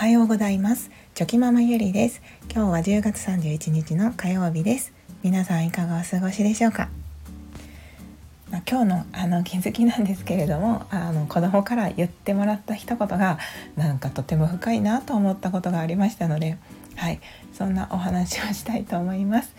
[0.00, 0.90] はようございます。
[1.12, 2.22] チョキママゆりです。
[2.50, 4.94] 今日は10月31日の火曜日です。
[5.22, 6.88] 皆さんいかがお過ごしでしょうか？
[8.50, 13.38] まあ、今日のあの気づきなんですけれどもあの子供から言ってもらった一言が
[13.76, 16.56] なんかとても深いなと思ったことがありましたので
[16.96, 17.20] はい。
[17.52, 19.54] そんなお話をしたいと思います。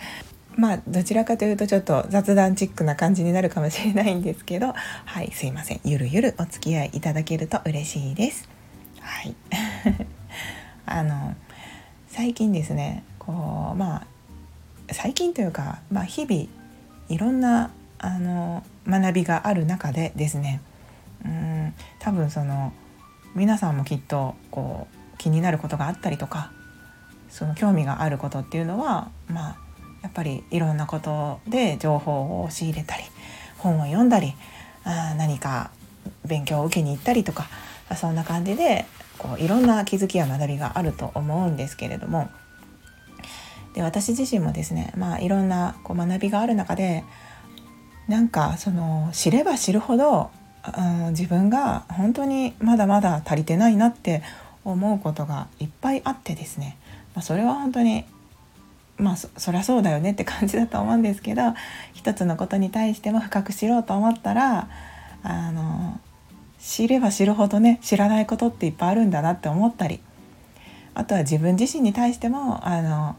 [0.56, 4.74] まあどちらかというとちょっと雑談チックな感じになるかもしれないんですけど
[5.06, 5.32] はい。
[5.34, 5.82] すいません。
[5.84, 8.50] ゆるゆるお付き合いいただけると嬉しいです。
[9.02, 9.36] はい。
[10.92, 11.36] あの
[12.08, 14.08] 最近ですねこうまあ
[14.94, 16.48] 最近というか、まあ、日々
[17.10, 20.62] いろんなあの学びがある中でですね
[21.26, 22.74] うん多分その
[23.36, 26.52] 皆さんもきっとこう気になることがあったりとか
[27.30, 29.58] その興味があることっていうのはまあ
[30.02, 33.04] やっぱりいろんなことで情報を仕入れたり
[33.58, 34.34] 本を読んだり
[34.84, 35.72] あ何か
[36.26, 37.48] 勉強を受けに行ったりとか
[37.96, 38.86] そんな感じで
[39.22, 42.30] こういろんな気づきや学びがあると思うんですけれども。
[43.76, 47.06] で私自身もですね、まあ、いろんなこう学びがある中で
[48.10, 50.30] なんかその知れば知るほど、
[50.78, 54.24] うん、自分が本当にまだまだ足りてないなって
[54.66, 56.76] 思うことがいっぱいあってですね、
[57.16, 58.04] まあ、それは本当に
[58.98, 61.42] まあそそりゃそうだよねって感じだと思うんですけど
[61.94, 64.68] 一つのことに対しても深く知ろうと思ったら
[65.24, 66.00] あの
[66.62, 70.00] 知れば知るほどね知らないことっていっぱいあるんだなって思ったり
[70.94, 73.16] あとは自分自身に対してもあの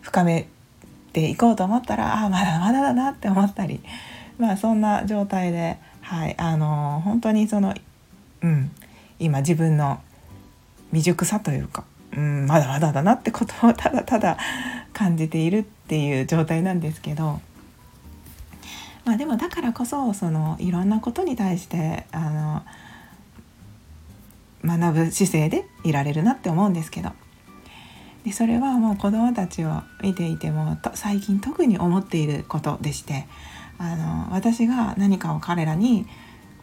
[0.00, 0.48] 深め
[1.12, 3.80] ていこうと思ったらああまだまだだなって思ったり
[4.38, 7.74] まあそんな状態ではいあの本当にその
[8.42, 8.70] うん
[9.18, 10.00] 今自分の
[10.90, 11.84] 未熟さというか、
[12.16, 14.38] うん、まだまだだなってことをただただ
[14.92, 17.40] 感じているっていう状態なんですけど。
[19.04, 22.62] まあ、でもだからこそそのいろんなことに対してあの
[24.64, 27.10] 学ぶ姿勢でいられるなって思うんですけど。
[28.24, 33.26] でそれはもう子どもたちを見ていても最近特に思っていることでして
[33.76, 36.06] あの私が何かを彼らに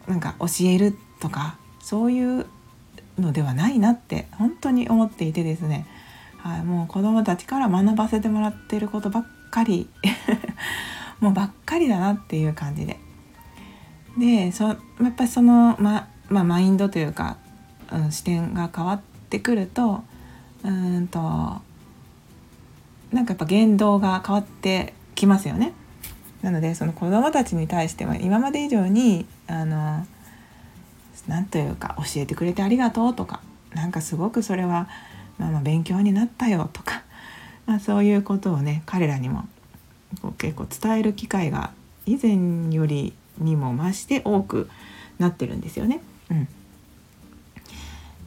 [0.08, 2.48] なんか教えるとかそういう
[3.20, 5.86] のではないなって本当に思っていてですね、
[6.38, 9.88] はい、もう子どもたちから学ばせてもらってることばっかり。
[11.22, 13.00] もうばっかりだなっていう感じで
[14.18, 14.74] でそや
[15.08, 17.38] っぱりその、ままあ、マインドというか、
[17.92, 20.04] うん、視点が変わってくると
[20.64, 21.20] うんと
[23.12, 25.74] なんかやっぱ言動が変わってきますよね。
[26.42, 30.06] なのでその子どもたちに対しては今まで以上にあの
[31.28, 33.42] 何というか教えてくれてありがとうとか
[33.76, 34.90] なんかすごくそれは、
[35.38, 37.04] まあ、まあ勉強になったよとか、
[37.68, 39.48] まあ、そういうことをね彼らにも
[40.38, 41.72] 結構伝える機会が
[42.06, 44.70] 以前よりにも増して多く
[45.20, 46.02] なってるんですよね。
[46.30, 46.48] うん、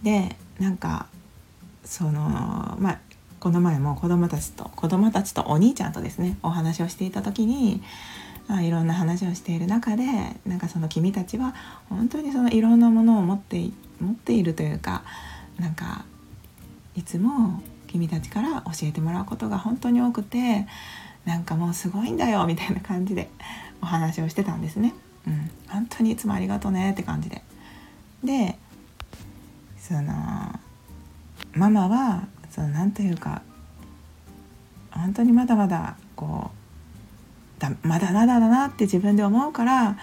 [0.02, 1.06] でなんか
[1.84, 2.98] そのまあ
[3.40, 7.82] この前も子供たちと子供たちとお兄ちゃんとですねお話をしていた時に
[8.48, 10.04] あいろんな話をしている中で
[10.46, 11.54] なんかその君たちは
[11.88, 13.70] 本当にそのいろんなものを持って
[14.00, 15.02] 持っているというか
[15.58, 16.04] なんか
[16.96, 20.66] いつも君たちから教えてもらうことが本当に多くて
[21.24, 23.30] なんかもうすごいんだよみたいな感じで
[23.82, 24.94] お話をしてたんですね。
[25.26, 27.42] うん、本当にいつもありがとうねって感じで。
[28.22, 28.58] で
[29.78, 30.12] その
[31.52, 33.42] ママはその何というか
[34.90, 36.50] 本当にまだまだこ
[37.58, 39.96] うだまだまだだなって自分で思うから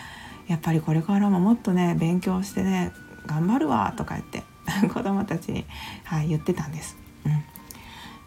[0.47, 2.91] やっぱりこれからももっとね勉強してね
[3.25, 4.43] 頑張るわとか言って
[4.93, 5.65] 子供たちに、
[6.03, 6.97] はい、言ってたんです。
[7.25, 7.43] うん、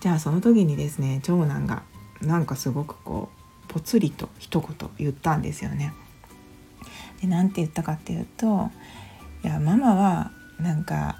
[0.01, 1.83] じゃあその時にですね長男が
[2.27, 3.31] なんかすごくこ
[3.69, 5.93] うぽつりと一言言ったんですよね。
[7.21, 8.71] で何て言ったかっていうと
[9.45, 11.17] 「いやママはなんか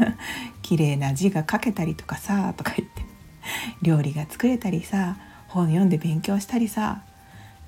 [0.62, 3.04] 綺麗な字が書けたりとかさ」とか言って
[3.82, 5.16] 料理が作れたりさ
[5.48, 7.02] 本読んで勉強したりさ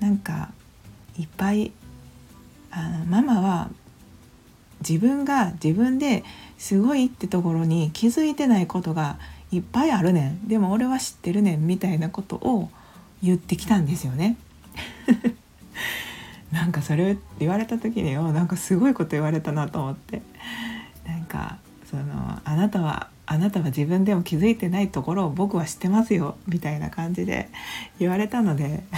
[0.01, 0.51] なんか
[1.19, 1.73] いっぱい
[2.71, 3.71] あのママは
[4.87, 6.25] 自分が自分で
[6.59, 9.19] すごいってところに気づいてないことが
[9.53, 10.49] いっぱいあるねん。
[10.49, 12.71] でも俺は知ってるねんみたいなことを
[13.23, 14.37] 言ってきたんですよね。
[16.53, 20.23] なんかそれ言われた時によなんかすごいこと言われたなと思って。
[21.07, 21.59] なんか
[21.89, 27.49] そのあなたはあなたは自分でも気づいてないところを僕は知ってますよみたいな感じで
[27.99, 28.85] 言われたので。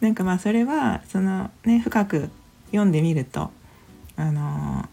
[0.00, 2.30] なんかまあそれはそのね深く
[2.66, 3.50] 読んでみると
[4.16, 4.88] あの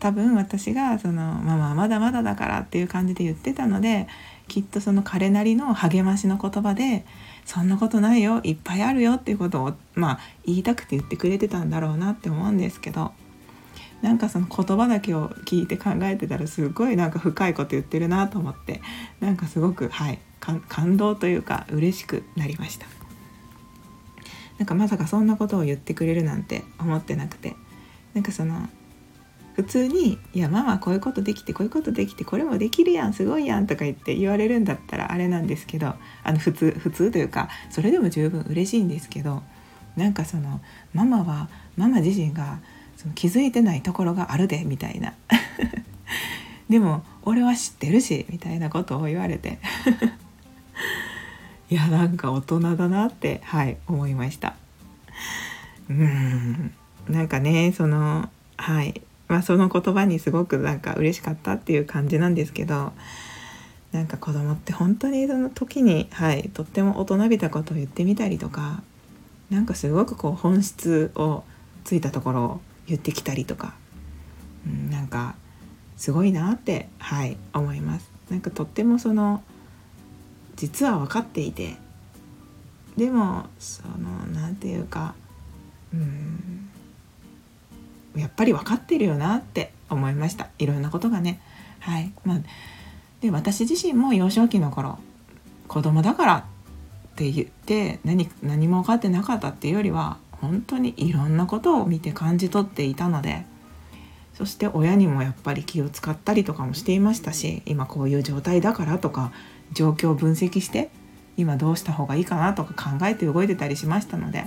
[0.00, 4.08] 多分私がその「ママはまだまだだから」っていう感じで言ってたので
[4.48, 7.04] きっとその彼なりの励ましの言葉で
[7.44, 13.12] 「そんなことないよいっぱいあるよ」っていうことをまあ言いたくて言ってくれてたんだろうなって思うんですけど
[14.02, 18.80] なんかその言葉だけを聞いて考えてたらすごいなんか深いこと言ってるなと思って
[19.20, 22.86] なんかすごくはい感動というか嬉しくなりました。
[24.56, 27.56] なんかまさかそんなことを言ってくれるなんて思ってなくて
[28.12, 28.68] なんかその
[29.60, 39.42] 普通に「いやママこういうことできてこういうことできてこれもできるやんすごいやん」とか言って言われるんだったらあれなんですけどあの普通普通というかそれでも十分嬉しいんですけど
[39.96, 40.62] なんかその
[40.94, 42.60] ママはママ自身が
[42.96, 45.12] その気づいてないところがあるでみたいな。
[46.70, 49.58] でも俺は知ってるしみたいなことを言われて。
[51.68, 54.54] いやなんか大人だなってはい思いました。
[55.90, 56.72] うん。
[57.08, 59.02] なんかねそのはい。
[59.30, 62.92] まあその言葉にすごくなんか嬉しかったっていう感じなんですけど
[63.92, 68.82] なんか子供って本当にその時にはいとっても大人びたことを言ってみたりとか
[69.48, 71.44] なんかすごくこう本質を
[71.84, 73.74] ついたところを言ってきたりとか、
[74.66, 75.36] うん、なんか
[75.96, 78.10] すごいなってはい思います。
[78.30, 79.44] なんかとってもその
[80.56, 81.76] 実は分かっていて
[82.96, 85.14] でもその何て言うか
[85.94, 86.59] うん
[88.16, 90.48] やっぱり分かってるよなって思いました。
[90.58, 91.40] いろんなことがね。
[91.80, 92.12] はい。
[92.24, 92.38] まあ
[93.20, 94.98] で私自身も幼少期の頃
[95.68, 96.42] 子供だからっ
[97.16, 103.44] て言って何何も分かってなかったっていうよりは本当にいろんなことを見て感じ取っていたので
[104.34, 109.32] そして親にもやっぱり気を使ったりとかもしていましたし今こういう状態だからとか
[109.72, 110.90] 状況を分析して
[111.36, 114.46] 今どうした方がいいかなとか考えて動いてたりしましたので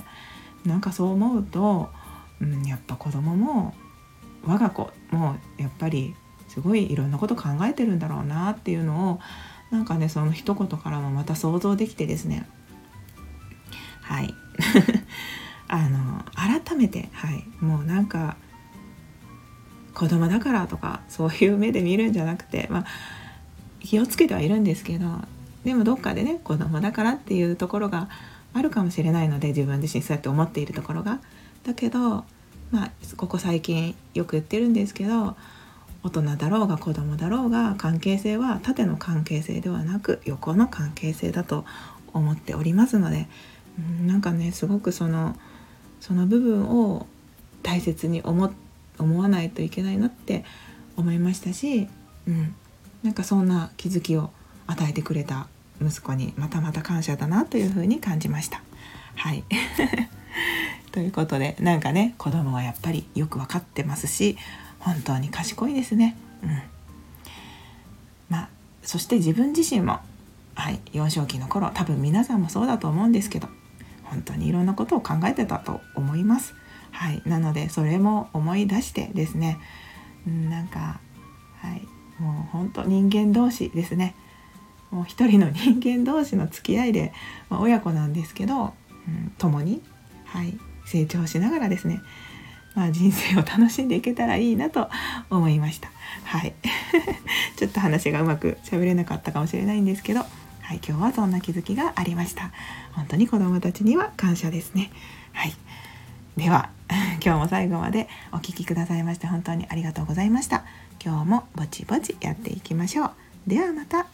[0.66, 1.90] なんかそう思うと、
[2.44, 3.74] うん、やっぱ子供も
[4.44, 6.14] 我が子もやっぱり
[6.48, 9.20] すごいいろんなこと考えてるんだろうなっていうのを
[9.70, 12.46] なんかねその一言からもまた想像できてですね。
[14.02, 14.34] はい。
[15.66, 17.44] あの改めてはい。
[17.60, 18.36] もうなんか
[19.94, 22.84] 子供だからとかそういう目で見るんじゃなくてまあ
[23.80, 25.06] 気をつけてはいるんですけど
[25.64, 28.08] でもどっかでね子供だからっていうところが
[28.52, 31.20] あるかもしれないので自分自身そうやって思っているところが。
[31.64, 32.24] だけど
[32.74, 35.36] まあここ最近よく言ってるんですけど
[36.02, 41.64] 大人だろうが子供だろうが関係性は縦の関係性ではなく横の関係性だと
[42.12, 43.28] 思っておりますので
[44.04, 45.36] なんかねすごくその
[46.00, 47.06] その部分を
[47.62, 48.52] 大切に思
[48.98, 50.44] 思わないといけないなって
[50.96, 51.88] 思いましたし、
[52.26, 52.56] うん、
[53.04, 54.30] なんかそんな気づきを
[54.66, 55.46] 与えてくれた
[55.80, 58.62] 息子にまたまた感謝だなというふうに感じました。
[59.14, 59.44] はい
[60.94, 64.38] ということでなんかね子供はやっぱりよく分かってますし
[64.78, 66.16] 本当に賢いですね。
[66.40, 66.50] うん、
[68.28, 68.48] まあ
[68.84, 69.98] そして自分自身も、
[70.54, 73.48] はい、幼少期の頃多分皆さんもそうだと思うんですけど
[74.04, 76.54] 本当にいろんなことを考えてたと思います。
[76.92, 79.58] はい、なのでそれも思い出してですね
[80.24, 81.00] なんか、
[81.56, 84.14] はい、もう本当人間同士ですね
[84.92, 87.12] もう一人の人間同士の付き合いで、
[87.50, 88.74] まあ、親子なんですけど、
[89.08, 89.82] うん、共に、
[90.26, 90.56] はい、
[90.86, 92.02] 成長しながらですね、
[92.74, 94.88] まあ、人生を楽しんでいけたらいいなと
[95.30, 95.90] 思いました。
[96.24, 96.54] はい
[97.56, 100.24] ちょっと話がうまく喋れなかったかもしれないんですけど
[100.64, 102.50] はい、今日はそんな気づきがありました。
[102.92, 104.90] 本当に子供たちには感謝ですね。
[105.34, 105.52] はい。
[106.38, 106.70] では、
[107.22, 110.64] 今日も最後までお聴きくださいまして本当にありがとうございました。
[111.04, 113.10] 今日もぼちぼちやっていきましょう。
[113.46, 114.04] ではまた明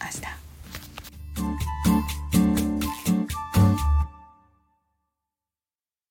[1.84, 1.89] 日。